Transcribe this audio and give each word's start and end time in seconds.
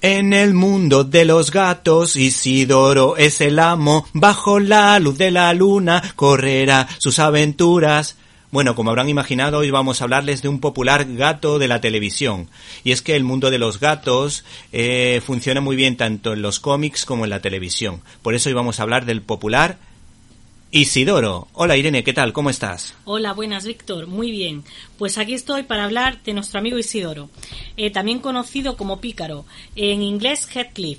En 0.00 0.32
el 0.32 0.54
mundo 0.54 1.02
de 1.02 1.24
los 1.24 1.50
gatos, 1.50 2.14
Isidoro 2.14 3.16
es 3.16 3.40
el 3.40 3.58
amo, 3.58 4.06
bajo 4.12 4.60
la 4.60 4.96
luz 5.00 5.18
de 5.18 5.32
la 5.32 5.52
luna 5.54 6.00
correrá 6.14 6.86
sus 6.98 7.18
aventuras. 7.18 8.16
Bueno, 8.52 8.76
como 8.76 8.90
habrán 8.90 9.08
imaginado, 9.08 9.58
hoy 9.58 9.72
vamos 9.72 10.00
a 10.00 10.04
hablarles 10.04 10.40
de 10.40 10.48
un 10.48 10.60
popular 10.60 11.04
gato 11.16 11.58
de 11.58 11.66
la 11.66 11.80
televisión. 11.80 12.48
Y 12.84 12.92
es 12.92 13.02
que 13.02 13.16
el 13.16 13.24
mundo 13.24 13.50
de 13.50 13.58
los 13.58 13.80
gatos 13.80 14.44
eh, 14.70 15.20
funciona 15.26 15.60
muy 15.60 15.74
bien 15.74 15.96
tanto 15.96 16.32
en 16.32 16.42
los 16.42 16.60
cómics 16.60 17.04
como 17.04 17.24
en 17.24 17.30
la 17.30 17.40
televisión. 17.40 18.00
Por 18.22 18.36
eso 18.36 18.50
hoy 18.50 18.54
vamos 18.54 18.78
a 18.78 18.84
hablar 18.84 19.04
del 19.04 19.22
popular 19.22 19.78
Isidoro. 20.70 21.48
Hola 21.54 21.78
Irene, 21.78 22.04
¿qué 22.04 22.12
tal? 22.12 22.34
¿Cómo 22.34 22.50
estás? 22.50 22.94
Hola, 23.06 23.32
buenas 23.32 23.64
Víctor, 23.64 24.06
muy 24.06 24.30
bien. 24.30 24.64
Pues 24.98 25.16
aquí 25.16 25.32
estoy 25.32 25.62
para 25.62 25.84
hablar 25.84 26.22
de 26.24 26.34
nuestro 26.34 26.58
amigo 26.58 26.78
Isidoro, 26.78 27.30
eh, 27.78 27.90
también 27.90 28.18
conocido 28.18 28.76
como 28.76 29.00
Pícaro, 29.00 29.46
en 29.76 30.02
inglés 30.02 30.46
Heathcliff. 30.46 30.98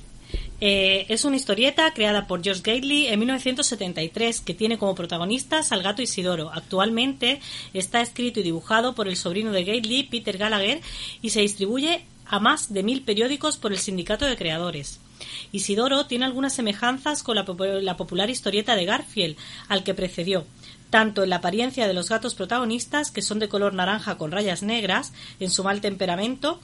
Eh, 0.59 1.05
es 1.09 1.23
una 1.23 1.35
historieta 1.35 1.93
creada 1.93 2.25
por 2.25 2.43
George 2.43 2.63
Gately 2.63 3.07
en 3.07 3.19
1973 3.19 4.41
que 4.41 4.55
tiene 4.55 4.79
como 4.79 4.95
protagonistas 4.95 5.71
al 5.71 5.83
gato 5.83 6.01
Isidoro. 6.01 6.49
Actualmente 6.51 7.39
está 7.75 8.01
escrito 8.01 8.39
y 8.39 8.43
dibujado 8.43 8.95
por 8.95 9.07
el 9.07 9.17
sobrino 9.17 9.51
de 9.51 9.65
Gately, 9.65 10.03
Peter 10.03 10.39
Gallagher, 10.39 10.81
y 11.21 11.29
se 11.29 11.41
distribuye 11.41 12.05
a 12.29 12.39
más 12.39 12.71
de 12.71 12.83
mil 12.83 13.01
periódicos 13.01 13.57
por 13.57 13.73
el 13.73 13.79
sindicato 13.79 14.25
de 14.25 14.37
creadores. 14.37 14.99
Isidoro 15.51 16.05
tiene 16.05 16.25
algunas 16.25 16.53
semejanzas 16.53 17.23
con 17.23 17.35
la, 17.35 17.97
popular 17.97 18.29
historieta 18.29 18.75
de 18.75 18.85
Garfield, 18.85 19.35
al 19.67 19.83
que 19.83 19.93
precedió, 19.93 20.45
tanto 20.89 21.23
en 21.23 21.29
la 21.29 21.37
apariencia 21.37 21.87
de 21.87 21.93
los 21.93 22.09
gatos 22.09 22.35
protagonistas, 22.35 23.11
que 23.11 23.21
son 23.21 23.39
de 23.39 23.49
color 23.49 23.73
naranja 23.73 24.17
con 24.17 24.31
rayas 24.31 24.63
negras, 24.63 25.11
en 25.39 25.49
su 25.49 25.63
mal 25.63 25.81
temperamento, 25.81 26.61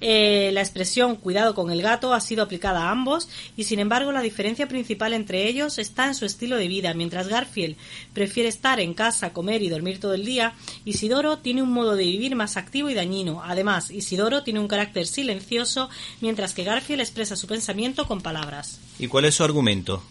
eh, 0.00 0.50
la 0.52 0.60
expresión 0.60 1.16
cuidado 1.16 1.54
con 1.54 1.70
el 1.70 1.82
gato 1.82 2.12
ha 2.12 2.20
sido 2.20 2.42
aplicada 2.42 2.84
a 2.84 2.90
ambos 2.90 3.28
y 3.56 3.64
sin 3.64 3.78
embargo 3.78 4.12
la 4.12 4.20
diferencia 4.20 4.68
principal 4.68 5.14
entre 5.14 5.48
ellos 5.48 5.78
está 5.78 6.06
en 6.06 6.14
su 6.14 6.24
estilo 6.26 6.56
de 6.56 6.68
vida. 6.68 6.92
Mientras 6.94 7.28
Garfield 7.28 7.76
prefiere 8.12 8.48
estar 8.48 8.80
en 8.80 8.94
casa, 8.94 9.32
comer 9.32 9.62
y 9.62 9.68
dormir 9.68 10.00
todo 10.00 10.14
el 10.14 10.24
día, 10.24 10.54
Isidoro 10.84 11.38
tiene 11.38 11.62
un 11.62 11.72
modo 11.72 11.96
de 11.96 12.04
vivir 12.04 12.36
más 12.36 12.56
activo 12.56 12.90
y 12.90 12.94
dañino. 12.94 13.42
Además, 13.44 13.90
Isidoro 13.90 14.42
tiene 14.42 14.60
un 14.60 14.68
carácter 14.68 15.06
silencioso 15.06 15.88
mientras 16.20 16.54
que 16.54 16.64
Garfield 16.64 17.00
expresa 17.00 17.36
su 17.36 17.46
pensamiento 17.46 18.06
con 18.06 18.20
palabras. 18.20 18.80
¿Y 18.98 19.08
cuál 19.08 19.24
es 19.24 19.34
su 19.34 19.44
argumento? 19.44 20.02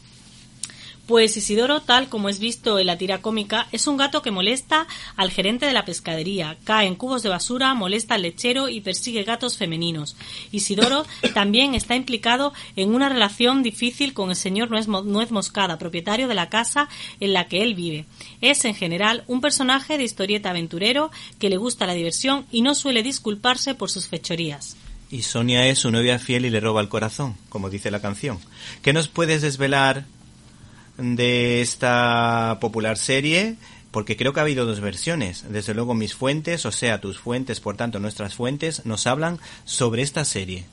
Pues 1.05 1.37
Isidoro, 1.37 1.81
tal 1.81 2.09
como 2.09 2.29
es 2.29 2.39
visto 2.39 2.79
en 2.79 2.87
la 2.87 2.97
tira 2.97 3.21
cómica, 3.21 3.67
es 3.71 3.85
un 3.85 3.95
gato 3.95 4.23
que 4.23 4.31
molesta 4.31 4.87
al 5.15 5.29
gerente 5.29 5.67
de 5.67 5.73
la 5.73 5.85
pescadería, 5.85 6.57
cae 6.63 6.87
en 6.87 6.95
cubos 6.95 7.21
de 7.21 7.29
basura, 7.29 7.75
molesta 7.75 8.15
al 8.15 8.23
lechero 8.23 8.69
y 8.69 8.81
persigue 8.81 9.23
gatos 9.23 9.55
femeninos. 9.55 10.15
Isidoro 10.51 11.05
también 11.35 11.75
está 11.75 11.95
implicado 11.95 12.53
en 12.75 12.95
una 12.95 13.07
relación 13.07 13.61
difícil 13.61 14.15
con 14.15 14.31
el 14.31 14.35
señor 14.35 14.71
Nuez 14.71 15.31
Moscada, 15.31 15.77
propietario 15.77 16.27
de 16.27 16.33
la 16.33 16.49
casa 16.49 16.89
en 17.19 17.33
la 17.33 17.47
que 17.47 17.61
él 17.61 17.75
vive. 17.75 18.05
Es, 18.41 18.65
en 18.65 18.73
general, 18.73 19.23
un 19.27 19.41
personaje 19.41 19.99
de 19.99 20.03
historieta 20.03 20.49
aventurero 20.49 21.11
que 21.37 21.51
le 21.51 21.57
gusta 21.57 21.85
la 21.85 21.93
diversión 21.93 22.47
y 22.51 22.63
no 22.63 22.73
suele 22.73 23.03
disculparse 23.03 23.75
por 23.75 23.91
sus 23.91 24.07
fechorías. 24.07 24.75
Y 25.11 25.21
Sonia 25.21 25.67
es 25.67 25.77
su 25.77 25.91
novia 25.91 26.17
fiel 26.17 26.45
y 26.45 26.49
le 26.49 26.59
roba 26.59 26.81
el 26.81 26.89
corazón, 26.89 27.37
como 27.49 27.69
dice 27.69 27.91
la 27.91 28.01
canción. 28.01 28.39
¿Qué 28.81 28.91
nos 28.91 29.07
puedes 29.07 29.43
desvelar 29.43 30.05
de 30.97 31.61
esta 31.61 32.57
popular 32.61 32.97
serie 32.97 33.55
porque 33.95 34.17
creo 34.17 34.33
que 34.33 34.41
ha 34.41 34.43
habido 34.43 34.65
dos 34.65 34.81
versiones. 34.81 35.45
Desde 35.47 35.73
luego 35.73 35.93
mis 35.93 36.15
fuentes, 36.15 36.65
o 36.65 36.71
sea, 36.73 36.99
tus 36.99 37.17
fuentes, 37.17 37.61
por 37.61 37.77
tanto 37.77 37.97
nuestras 37.97 38.35
fuentes, 38.35 38.85
nos 38.85 39.07
hablan 39.07 39.39
sobre 39.63 40.01
esta 40.01 40.25
serie. 40.25 40.65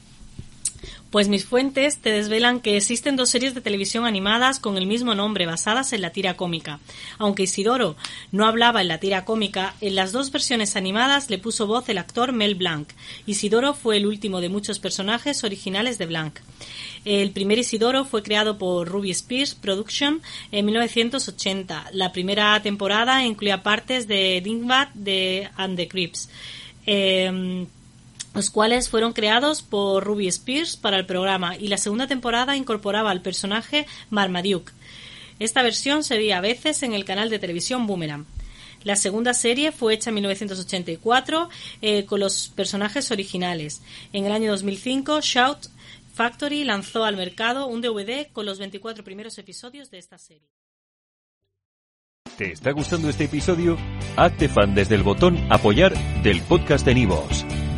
Pues 1.13 1.29
mis 1.29 1.45
fuentes 1.45 1.99
te 1.99 2.11
desvelan 2.11 2.61
que 2.61 2.79
existen 2.79 3.17
dos 3.17 3.29
series 3.29 3.55
de 3.55 3.61
televisión 3.61 4.07
animadas 4.07 4.59
con 4.59 4.79
el 4.79 4.87
mismo 4.87 5.15
nombre 5.15 5.45
basadas 5.45 5.93
en 5.93 6.01
la 6.01 6.09
tira 6.09 6.39
cómica. 6.39 6.81
Aunque 7.19 7.43
Isidoro 7.43 7.97
no 8.31 8.47
hablaba 8.47 8.81
en 8.81 8.89
la 8.89 8.97
tira 8.97 9.27
cómica, 9.27 9.75
en 9.83 9.95
las 9.95 10.13
dos 10.13 10.33
versiones 10.33 10.75
animadas 10.75 11.29
le 11.29 11.37
puso 11.37 11.67
voz 11.67 11.87
el 11.91 11.99
actor 11.99 12.33
Mel 12.33 12.55
Blanc. 12.55 12.89
Isidoro 13.27 13.75
fue 13.75 13.99
el 13.99 14.07
último 14.07 14.41
de 14.41 14.49
muchos 14.49 14.79
personajes 14.79 15.45
originales 15.45 15.99
de 15.99 16.07
Blanc. 16.07 16.39
El 17.05 17.31
primer 17.33 17.59
Isidoro 17.59 18.07
fue 18.07 18.23
creado 18.23 18.57
por 18.57 18.89
Ruby 18.89 19.11
Spears 19.11 19.55
Production 19.55 20.23
en 20.51 20.65
1980. 20.65 21.91
La 21.93 22.11
primera 22.13 22.59
temporada 22.63 23.23
incluía 23.23 23.63
partes 23.63 24.09
de 24.09 24.41
Dingbat 24.43 24.95
de 24.95 25.51
and 25.59 25.77
the 25.77 25.89
Crips. 25.89 26.31
Em, 26.87 27.67
los 28.35 28.51
cuales 28.51 28.89
fueron 28.89 29.13
creados 29.13 29.63
por 29.63 30.05
Ruby 30.05 30.29
Spears 30.29 30.77
para 30.77 30.99
el 30.99 31.07
programa 31.07 31.57
y 31.57 31.69
la 31.69 31.77
segunda 31.77 32.07
temporada 32.07 32.57
incorporaba 32.57 33.11
al 33.11 33.23
personaje 33.23 33.87
Marmaduke. 34.11 34.73
Esta 35.39 35.63
versión 35.63 36.05
se 36.05 36.17
veía 36.17 36.39
a 36.39 36.43
veces 36.43 36.83
en 36.83 36.95
el 36.95 37.05
canal 37.05 37.31
de 37.31 37.39
televisión 37.39 37.87
Boomerang. 37.87 38.27
La 38.85 38.97
segunda 38.97 39.33
serie 39.35 39.73
fue 39.73 39.95
hecha 39.95 40.11
en 40.11 40.15
1984 40.15 41.49
eh, 41.83 42.05
con 42.05 42.21
los 42.21 42.53
personajes 42.55 43.11
originales. 43.11 43.81
En 44.13 44.25
el 44.25 44.33
año 44.33 44.51
2005, 44.51 45.21
Shout 45.21 45.69
Factory 46.15 46.65
lanzó 46.65 47.05
al 47.05 47.17
mercado 47.17 47.67
un 47.67 47.81
DVD 47.81 48.27
con 48.33 48.45
los 48.45 48.59
24 48.59 49.05
primeros 49.05 49.39
episodios 49.39 49.91
de 49.91 49.99
esta 49.99 50.19
serie. 50.19 50.49
¿Te 52.37 52.53
está 52.53 52.73
gustando 52.73 53.09
este 53.09 53.25
episodio? 53.25 53.77
Hazte 54.17 54.49
fan 54.49 54.75
desde 54.75 54.95
el 54.95 55.03
botón 55.03 55.39
Apoyar 55.51 55.95
del 56.23 56.41
podcast 56.43 56.85
de 56.85 56.95
Nivos. 56.95 57.45